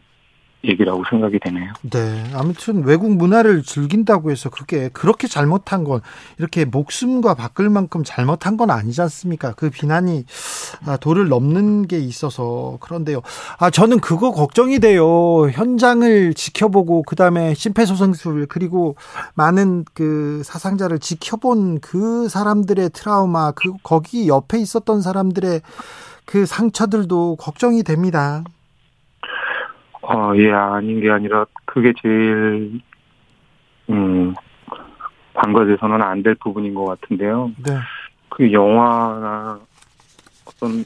얘기라고 0.63 1.03
생각이 1.09 1.39
되네요. 1.39 1.73
네. 1.89 2.23
아무튼 2.33 2.83
외국 2.83 3.11
문화를 3.15 3.63
즐긴다고 3.63 4.31
해서 4.31 4.49
그게 4.49 4.89
그렇게 4.89 5.27
잘못한 5.27 5.83
건 5.83 6.01
이렇게 6.37 6.65
목숨과 6.65 7.33
바꿀 7.33 7.69
만큼 7.69 8.03
잘못한 8.05 8.57
건 8.57 8.69
아니지 8.69 9.01
않습니까? 9.01 9.53
그 9.53 9.69
비난이 9.69 10.25
아, 10.85 10.97
도를 10.97 11.29
넘는 11.29 11.87
게 11.87 11.99
있어서 11.99 12.77
그런데요. 12.79 13.21
아, 13.57 13.69
저는 13.69 13.99
그거 13.99 14.31
걱정이 14.31 14.79
돼요. 14.79 15.49
현장을 15.49 16.33
지켜보고 16.33 17.03
그다음에 17.03 17.53
심폐소생술 17.53 18.47
그리고 18.47 18.95
많은 19.33 19.85
그 19.93 20.41
사상자를 20.45 20.99
지켜본 20.99 21.79
그 21.79 22.29
사람들의 22.29 22.91
트라우마 22.91 23.51
그 23.51 23.73
거기 23.83 24.27
옆에 24.27 24.59
있었던 24.59 25.01
사람들의 25.01 25.61
그 26.25 26.45
상처들도 26.45 27.37
걱정이 27.37 27.83
됩니다. 27.83 28.43
어, 30.01 30.33
예, 30.35 30.51
아닌 30.51 30.99
게 30.99 31.09
아니라 31.11 31.45
그게 31.65 31.93
제일 32.01 32.81
음 33.89 34.33
관과돼서는 35.33 36.01
안 36.01 36.23
될 36.23 36.35
부분인 36.35 36.73
것 36.73 36.85
같은데요. 36.85 37.51
네. 37.65 37.77
그 38.29 38.51
영화나 38.51 39.59
어떤 40.45 40.83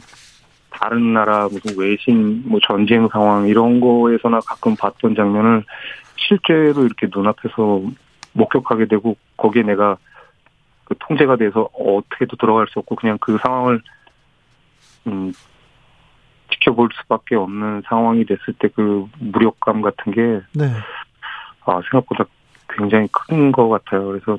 다른 0.70 1.14
나라 1.14 1.48
무슨 1.50 1.78
외신 1.78 2.44
뭐 2.46 2.60
전쟁 2.66 3.08
상황 3.08 3.48
이런 3.48 3.80
거에서나 3.80 4.40
가끔 4.42 4.76
봤던 4.76 5.16
장면을 5.16 5.64
실제로 6.18 6.86
이렇게 6.86 7.08
눈앞에서 7.14 7.82
목격하게 8.34 8.86
되고 8.88 9.16
거기에 9.38 9.64
내가 9.64 9.98
그 10.86 10.96
통제가 11.00 11.38
돼서 11.38 11.70
어떻게도 11.74 12.36
들어갈 12.38 12.68
수 12.68 12.80
없고 12.80 12.96
그냥 12.96 13.18
그 13.20 13.38
상황을 13.42 13.82
음 15.08 15.34
지켜볼 16.66 16.90
수밖에 17.02 17.36
없는 17.36 17.84
상황이 17.88 18.26
됐을 18.26 18.54
때 18.60 18.68
그 18.76 19.08
무력감 19.20 19.82
같은 19.82 20.12
게 20.12 20.42
네. 20.54 20.66
아, 21.66 21.82
생각보다 21.90 22.26
굉장히 22.70 23.08
큰 23.12 23.52
것 23.52 23.70
같아요. 23.70 24.08
그래서 24.08 24.38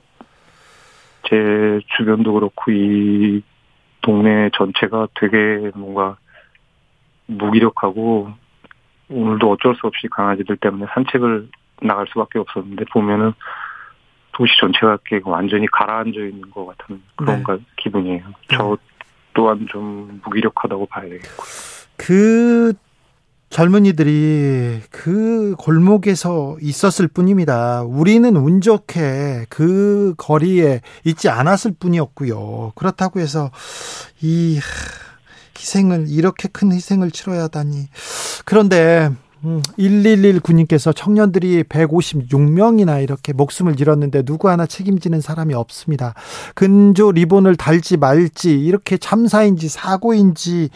제 1.29 1.81
주변도 1.97 2.33
그렇고 2.35 2.71
이 2.71 3.43
동네 4.03 4.51
전체가 4.55 5.09
되게 5.15 5.71
뭔가 5.75 6.17
무기력하고 7.27 8.31
오늘도 9.09 9.51
어쩔 9.53 9.75
수 9.77 9.87
없이 9.87 10.07
강아지들 10.09 10.57
때문에 10.59 10.87
산책을 10.93 11.49
나갈 11.83 12.07
수밖에 12.09 12.39
없었는데 12.39 12.85
보면은 12.93 13.33
도시 14.33 14.53
전체가 14.61 14.99
이렇게 15.09 15.21
완전히 15.29 15.67
가라앉아 15.67 16.21
있는 16.21 16.51
것 16.51 16.67
같은 16.67 17.03
그런 17.17 17.43
네. 17.43 17.57
기분이에요. 17.77 18.25
저 18.49 18.77
또한 19.35 19.67
좀 19.69 20.21
무기력하다고 20.25 20.87
봐야 20.87 21.09
되겠고. 21.09 21.45
그 21.97 22.75
젊은이들이 23.51 24.83
그 24.91 25.55
골목에서 25.59 26.57
있었을 26.61 27.09
뿐입니다. 27.09 27.83
우리는 27.83 28.37
운 28.37 28.61
좋게 28.61 29.47
그 29.49 30.15
거리에 30.17 30.81
있지 31.05 31.29
않았을 31.29 31.75
뿐이었고요. 31.79 32.73
그렇다고 32.75 33.21
해서 33.21 33.51
이 34.21 34.59
희생을 35.57 36.07
이렇게 36.09 36.49
큰 36.49 36.73
희생을 36.73 37.11
치러야 37.13 37.45
하다니. 37.45 37.89
그런데 38.45 39.11
1119님께서 39.79 40.95
청년들이 40.95 41.63
156명이나 41.65 43.03
이렇게 43.03 43.33
목숨을 43.33 43.81
잃었는데 43.81 44.23
누구 44.23 44.51
하나 44.51 44.67
책임지는 44.67 45.21
사람이 45.21 45.55
없습니다. 45.55 46.15
근조 46.55 47.13
리본을 47.13 47.57
달지 47.57 47.97
말지 47.97 48.59
이렇게 48.59 48.99
참사인지 48.99 49.69
사고인지 49.69 50.71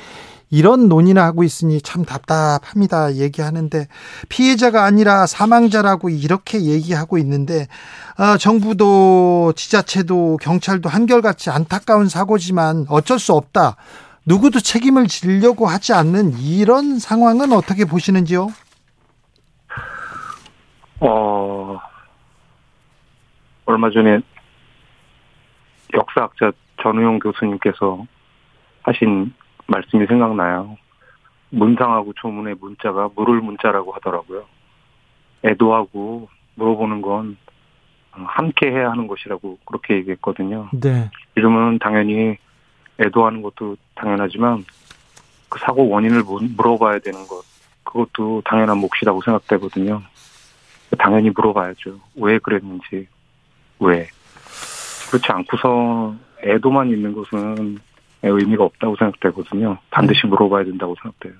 이런 0.50 0.88
논의나 0.88 1.24
하고 1.24 1.44
있으니 1.44 1.80
참 1.80 2.04
답답합니다. 2.04 3.14
얘기하는데 3.14 3.86
피해자가 4.28 4.84
아니라 4.84 5.26
사망자라고 5.26 6.08
이렇게 6.08 6.62
얘기하고 6.62 7.18
있는데 7.18 7.68
아, 8.16 8.36
정부도 8.36 9.52
지자체도 9.54 10.38
경찰도 10.42 10.88
한결같이 10.88 11.50
안타까운 11.50 12.08
사고지만 12.08 12.86
어쩔 12.88 13.18
수 13.18 13.32
없다. 13.34 13.76
누구도 14.26 14.60
책임을 14.60 15.06
지려고 15.06 15.66
하지 15.66 15.92
않는 15.92 16.38
이런 16.38 16.98
상황은 16.98 17.52
어떻게 17.52 17.84
보시는지요? 17.84 18.48
어, 21.00 21.80
얼마 23.64 23.90
전에 23.90 24.20
역사학자 25.94 26.52
전우용 26.82 27.18
교수님께서 27.20 28.04
하신 28.82 29.32
말씀이 29.70 30.06
생각나요. 30.06 30.76
문상하고 31.50 32.12
조문의 32.14 32.56
문자가 32.60 33.08
물을 33.14 33.40
문자라고 33.40 33.92
하더라고요. 33.92 34.44
애도하고 35.44 36.28
물어보는 36.56 37.02
건 37.02 37.36
함께 38.10 38.70
해야 38.70 38.90
하는 38.90 39.06
것이라고 39.06 39.58
그렇게 39.64 39.94
얘기했거든요. 39.94 40.68
네. 40.72 41.10
지금은 41.34 41.78
당연히 41.78 42.36
애도하는 43.00 43.42
것도 43.42 43.76
당연하지만 43.94 44.64
그 45.48 45.58
사고 45.60 45.88
원인을 45.88 46.22
물어봐야 46.56 46.98
되는 46.98 47.26
것 47.26 47.42
그것도 47.84 48.42
당연한 48.44 48.78
몫이라고 48.78 49.22
생각되거든요. 49.22 50.02
당연히 50.98 51.30
물어봐야죠. 51.30 51.98
왜 52.16 52.38
그랬는지 52.38 53.08
왜 53.78 54.08
그렇지 55.08 55.26
않고서 55.28 56.14
애도만 56.42 56.90
있는 56.90 57.12
것은 57.12 57.78
의미가 58.28 58.64
없다고 58.64 58.96
생각되거든요. 58.98 59.78
반드시 59.90 60.26
물어봐야 60.26 60.64
된다고 60.64 60.94
생각돼요. 61.02 61.32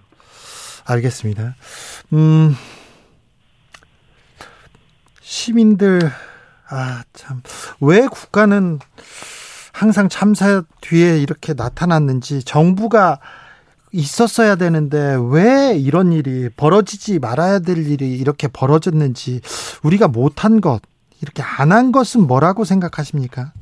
알겠습니다. 0.87 1.55
음, 2.14 2.55
시민들, 5.21 6.01
아, 6.69 7.03
참, 7.12 7.43
왜 7.81 8.07
국가는 8.07 8.79
항상 9.73 10.09
참사 10.09 10.62
뒤에 10.81 11.19
이렇게 11.19 11.55
나타났는지 11.55 12.43
정부가 12.45 13.19
있었어야 13.93 14.57
되는데 14.57 15.16
왜 15.31 15.77
이런 15.77 16.12
일이 16.12 16.49
벌어지지 16.57 17.19
말아야 17.19 17.59
될 17.61 17.79
일이 17.87 18.16
이렇게 18.16 18.47
벌어졌는지 18.49 19.40
우리가 19.83 20.09
못한 20.09 20.61
것, 20.61 20.81
이렇게 21.23 21.43
안 21.43 21.73
한 21.73 21.93
것은 21.93 22.27
뭐라고 22.27 22.64
생각하십니까? 22.64 23.53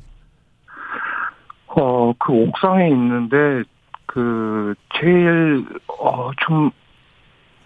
어, 1.75 2.13
그 2.17 2.33
옥상에 2.33 2.89
있는데, 2.89 3.63
그, 4.05 4.73
제일, 4.99 5.65
어, 5.87 6.31
좀 6.45 6.71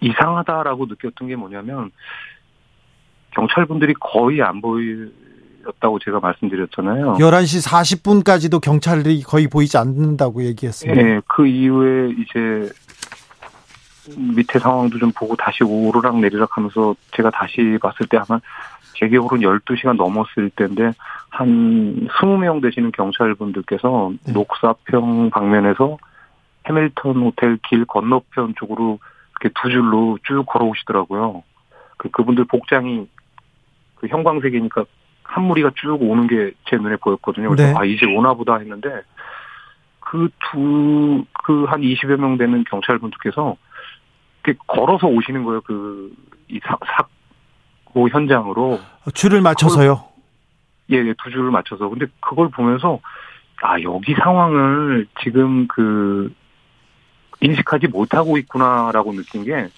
이상하다라고 0.00 0.86
느꼈던 0.86 1.28
게 1.28 1.36
뭐냐면, 1.36 1.90
경찰분들이 3.30 3.94
거의 3.98 4.42
안 4.42 4.60
보였다고 4.60 5.98
제가 6.04 6.20
말씀드렸잖아요. 6.20 7.14
11시 7.14 7.66
40분까지도 7.66 8.60
경찰이 8.60 9.22
거의 9.22 9.48
보이지 9.48 9.78
않는다고 9.78 10.44
얘기했습니다. 10.44 11.02
네, 11.02 11.20
그 11.26 11.46
이후에 11.46 12.10
이제, 12.10 12.70
밑에 14.16 14.58
상황도 14.58 14.98
좀 14.98 15.12
보고 15.12 15.34
다시 15.34 15.64
오르락 15.64 16.20
내리락 16.20 16.56
하면서 16.56 16.94
제가 17.16 17.30
다시 17.30 17.78
봤을 17.80 18.06
때 18.06 18.18
아마 18.18 18.38
제 18.98 19.08
기억으로는 19.08 19.46
12시간 19.60 19.96
넘었을 19.96 20.50
때인데 20.50 20.92
한 21.36 22.06
20명 22.06 22.62
되시는 22.62 22.92
경찰분들께서 22.92 24.12
네. 24.26 24.32
녹사평 24.32 25.30
방면에서 25.30 25.98
해밀턴 26.66 27.16
호텔 27.16 27.58
길 27.68 27.84
건너편 27.84 28.54
쪽으로 28.56 29.00
이렇게 29.40 29.52
두 29.60 29.68
줄로 29.68 30.16
쭉 30.22 30.44
걸어오시더라고요. 30.46 31.42
그 31.96 32.08
그분들 32.10 32.44
복장이 32.44 33.08
그 33.96 34.06
형광색이니까 34.06 34.84
한 35.24 35.44
무리가 35.44 35.72
쭉 35.74 35.98
오는 36.02 36.26
게 36.28 36.52
제 36.70 36.76
눈에 36.76 36.96
보였거든요. 36.96 37.48
그래서 37.50 37.72
네. 37.72 37.74
아 37.76 37.84
이제 37.84 38.06
오나 38.06 38.34
보다 38.34 38.56
했는데 38.58 38.88
그 40.00 40.28
두 40.52 41.24
그 41.42 41.64
한 41.66 41.80
20여 41.80 42.16
명 42.16 42.38
되는 42.38 42.62
경찰분들께서 42.70 43.56
이렇게 44.44 44.58
걸어서 44.68 45.08
오시는 45.08 45.42
거예요. 45.44 45.60
그 45.62 46.12
이 46.48 46.60
사고 46.62 48.08
현장으로 48.08 48.78
줄을 49.14 49.40
맞춰서요. 49.40 50.04
예, 50.90 50.96
예, 50.96 51.14
두 51.22 51.30
줄을 51.30 51.50
맞춰서. 51.50 51.88
근데 51.88 52.06
그걸 52.20 52.48
보면서, 52.50 53.00
아, 53.62 53.80
여기 53.82 54.14
상황을 54.14 55.06
지금 55.22 55.66
그, 55.68 56.32
인식하지 57.40 57.88
못하고 57.88 58.38
있구나라고 58.38 59.12
느낀 59.12 59.44
게, 59.44 59.68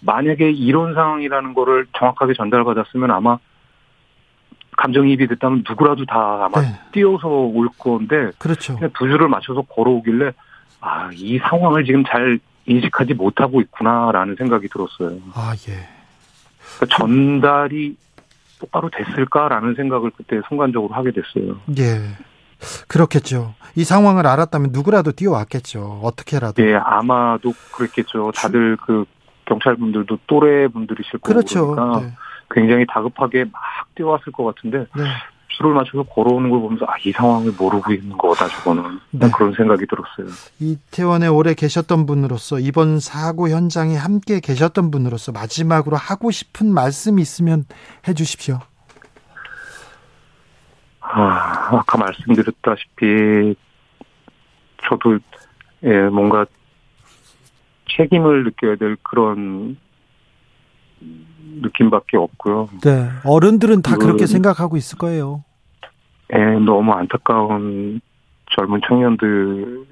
만약에 0.00 0.50
이런 0.50 0.94
상황이라는 0.94 1.54
거를 1.54 1.86
정확하게 1.96 2.34
전달받았으면 2.34 3.10
아마, 3.10 3.38
감정이입이 4.76 5.26
됐다면 5.26 5.64
누구라도 5.66 6.04
다 6.04 6.44
아마 6.44 6.60
네. 6.60 6.68
뛰어서 6.92 7.28
올 7.28 7.68
건데, 7.78 8.30
그렇죠. 8.38 8.76
그냥 8.76 8.90
두 8.94 9.08
줄을 9.08 9.28
맞춰서 9.28 9.62
걸어오길래, 9.62 10.32
아, 10.80 11.10
이 11.12 11.38
상황을 11.38 11.84
지금 11.84 12.04
잘 12.04 12.38
인식하지 12.66 13.14
못하고 13.14 13.60
있구나라는 13.60 14.36
생각이 14.36 14.68
들었어요. 14.68 15.18
아, 15.34 15.54
예. 15.68 15.88
그러니까 16.76 16.96
전달이 16.98 17.96
똑바로 18.58 18.90
됐을까라는 18.90 19.74
생각을 19.74 20.10
그때 20.16 20.40
순간적으로 20.48 20.94
하게 20.94 21.10
됐어요. 21.12 21.60
예. 21.78 22.00
그렇겠죠. 22.88 23.54
이 23.74 23.84
상황을 23.84 24.26
알았다면 24.26 24.70
누구라도 24.72 25.12
뛰어왔겠죠. 25.12 26.00
어떻게라도. 26.02 26.66
예, 26.66 26.74
아마도 26.74 27.52
그랬겠죠. 27.72 28.32
다들 28.34 28.76
그 28.76 29.04
경찰분들도 29.44 30.18
또래 30.26 30.68
분들이실 30.68 31.20
거고 31.20 31.32
그렇죠. 31.32 31.68
그러니까 31.72 32.00
네. 32.00 32.12
굉장히 32.50 32.86
다급하게 32.88 33.44
막 33.44 33.62
뛰어왔을 33.94 34.32
것 34.32 34.44
같은데 34.44 34.86
네. 34.96 35.04
줄을 35.56 35.72
맞춰서 35.74 36.02
걸어오는 36.04 36.50
걸 36.50 36.60
보면서 36.60 36.84
아 36.86 36.96
이 37.04 37.12
상황을 37.12 37.52
모르고 37.58 37.92
있는 37.92 38.16
거다 38.18 38.48
저거는 38.48 38.98
네. 39.10 39.30
그런 39.30 39.52
생각이 39.54 39.84
들었어요. 39.86 40.34
이태원에 40.58 41.28
오래 41.28 41.54
계셨던 41.54 42.04
분으로서 42.06 42.58
이번 42.58 42.98
사고 43.00 43.48
현장에 43.48 43.96
함께 43.96 44.40
계셨던 44.40 44.90
분으로서 44.90 45.32
마지막으로 45.32 45.96
하고 45.96 46.30
싶은 46.30 46.72
말씀 46.72 47.18
있으면 47.18 47.64
해주십시오. 48.08 48.58
아, 51.00 51.76
아까 51.76 51.98
말씀드렸다시피 51.98 53.54
저도 54.88 55.18
예, 55.84 56.08
뭔가 56.08 56.46
책임을 57.96 58.44
느껴야 58.44 58.76
될 58.76 58.96
그런 59.02 59.76
느낌밖에 61.60 62.16
없고요. 62.16 62.68
네, 62.82 63.08
어른들은 63.24 63.82
다 63.82 63.96
그 63.96 64.06
렇게 64.06 64.24
그- 64.24 64.26
생각하고 64.26 64.76
있을 64.76 64.98
거예요. 64.98 65.44
예, 66.34 66.38
너무 66.58 66.92
안타까운 66.92 68.00
젊은 68.50 68.80
청년들이 68.86 69.84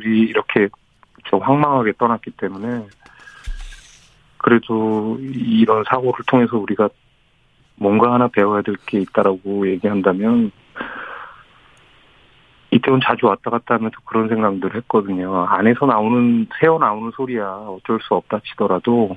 이렇게 0.00 0.68
좀 1.24 1.40
황망하게 1.40 1.92
떠났기 1.98 2.30
때문에 2.32 2.86
그래도 4.38 5.18
이런 5.20 5.84
사고를 5.88 6.24
통해서 6.26 6.56
우리가 6.56 6.88
뭔가 7.76 8.12
하나 8.14 8.28
배워야 8.28 8.62
될 8.62 8.74
게 8.86 9.00
있다라고 9.00 9.68
얘기한다면 9.68 10.50
이태원 12.70 13.00
자주 13.02 13.26
왔다 13.26 13.50
갔다 13.50 13.74
하면서 13.74 13.96
그런 14.04 14.28
생각들 14.28 14.74
했거든요. 14.76 15.44
안에서 15.46 15.86
나오는 15.86 16.46
새어 16.60 16.78
나오는 16.78 17.10
소리야 17.10 17.44
어쩔 17.44 17.98
수 18.00 18.14
없다 18.14 18.40
치더라도 18.46 19.16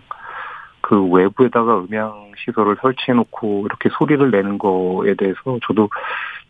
그 0.93 1.03
외부에다가 1.07 1.79
음향 1.79 2.33
시설을 2.37 2.77
설치해 2.79 3.15
놓고 3.15 3.65
이렇게 3.65 3.89
소리를 3.97 4.29
내는 4.29 4.59
거에 4.59 5.15
대해서 5.15 5.57
저도 5.65 5.89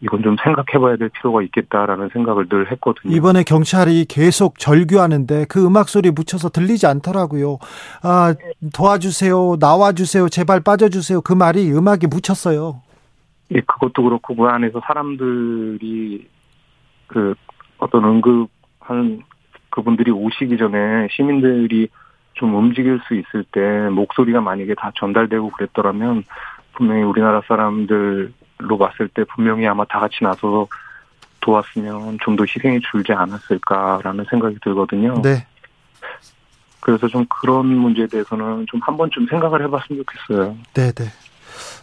이건 0.02 0.22
좀 0.22 0.36
생각해-봐야 0.44 0.98
될 0.98 1.08
필요가 1.10 1.42
있겠다라는 1.44 2.10
생각을 2.12 2.50
늘 2.50 2.70
했거든요. 2.74 3.16
이번에 3.16 3.44
경찰이 3.44 4.04
계속 4.10 4.60
절규하는데 4.60 5.46
그 5.48 5.66
음악 5.66 5.88
소리 5.88 6.12
묻혀서 6.12 6.50
들리지 6.50 6.88
않더라고요. 6.88 7.58
아, 8.04 8.36
도와주세요, 8.76 9.56
나와주세요, 9.62 10.28
제발 10.28 10.60
빠져주세요. 10.60 11.22
그 11.22 11.32
말이 11.32 11.72
음악에 11.72 12.08
묻혔어요. 12.08 12.82
예, 13.52 13.62
그것도 13.62 14.04
그렇고 14.04 14.36
그 14.36 14.44
안에서 14.44 14.82
사람들이 14.86 16.28
그 17.08 17.34
어떤 17.78 18.04
응급한 18.04 19.22
그분들이 19.70 20.12
오시기 20.12 20.58
전에 20.58 21.08
시민들이 21.12 21.88
좀 22.34 22.56
움직일 22.56 23.00
수 23.08 23.14
있을 23.16 23.44
때 23.52 23.60
목소리가 23.90 24.42
만약에 24.42 24.76
다 24.76 24.92
전달되고 24.96 25.52
그랬더라면 25.52 26.24
분명히 26.74 27.04
우리나라 27.04 27.42
사람들로 27.48 28.78
봤을 28.80 29.08
때 29.10 29.24
분명히 29.36 29.68
아마 29.68 29.86
다 29.86 30.00
같이 30.00 30.16
나서서 30.22 30.68
도왔으면 31.42 32.18
좀 32.22 32.36
더 32.36 32.44
희생이 32.46 32.80
줄지 32.92 33.14
않았을까라는 33.14 34.26
생각이 34.30 34.58
들거든요. 34.64 35.22
네, 35.22 35.46
그래서 36.80 37.08
좀 37.08 37.26
그런 37.30 37.66
문제에 37.68 38.08
대해서는 38.08 38.66
좀 38.68 38.80
한 38.82 38.98
번쯤 38.98 39.28
생각을 39.28 39.62
해봤으면 39.64 40.04
좋겠어요. 40.04 40.58
네, 40.74 40.92
네. 40.92 41.06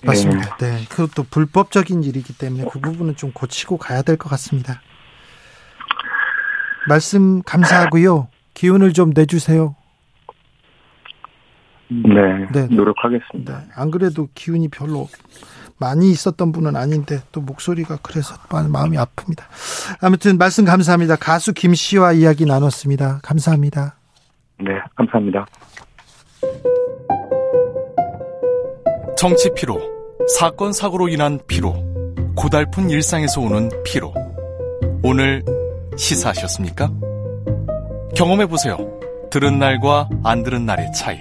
맞습니다. 0.05 0.57
네. 0.57 0.85
그것도 0.89 1.25
불법적인 1.31 2.03
일이기 2.03 2.37
때문에 2.37 2.65
그 2.73 2.81
부분은 2.81 3.17
좀 3.17 3.31
고치고 3.33 3.77
가야 3.79 4.03
될 4.03 4.17
것 4.17 4.29
같습니다. 4.31 4.81
말씀 6.89 7.43
감사하고요. 7.43 8.29
기운을 8.55 8.93
좀 8.93 9.13
내주세요. 9.15 9.77
네, 11.91 12.47
네. 12.53 12.75
노력하겠습니다. 12.75 13.59
네. 13.59 13.65
안 13.75 13.91
그래도 13.91 14.29
기운이 14.35 14.69
별로 14.69 15.09
많이 15.79 16.11
있었던 16.11 16.53
분은 16.53 16.77
아닌데 16.77 17.21
또 17.33 17.41
목소리가 17.41 17.99
그래서 18.03 18.35
마음이 18.51 18.97
아픕니다. 18.97 19.43
아무튼 20.01 20.39
말씀 20.39 20.65
감사합니다. 20.65 21.17
가수 21.17 21.53
김 21.53 21.75
씨와 21.75 22.13
이야기 22.13 22.45
나눴습니다. 22.45 23.21
감사합니다. 23.23 23.97
네, 24.59 24.73
감사합니다. 24.95 25.47
정치 29.17 29.51
피로, 29.55 29.81
사건 30.39 30.73
사고로 30.73 31.09
인한 31.09 31.41
피로, 31.47 31.75
고달픈 32.37 32.89
일상에서 32.89 33.41
오는 33.41 33.71
피로. 33.85 34.15
오늘 35.03 35.43
시사하셨습니까? 35.97 36.91
경험해 38.15 38.47
보세요. 38.47 38.77
들은 39.31 39.59
날과 39.59 40.09
안 40.25 40.43
들은 40.43 40.67
날의 40.67 40.93
차이. 40.93 41.21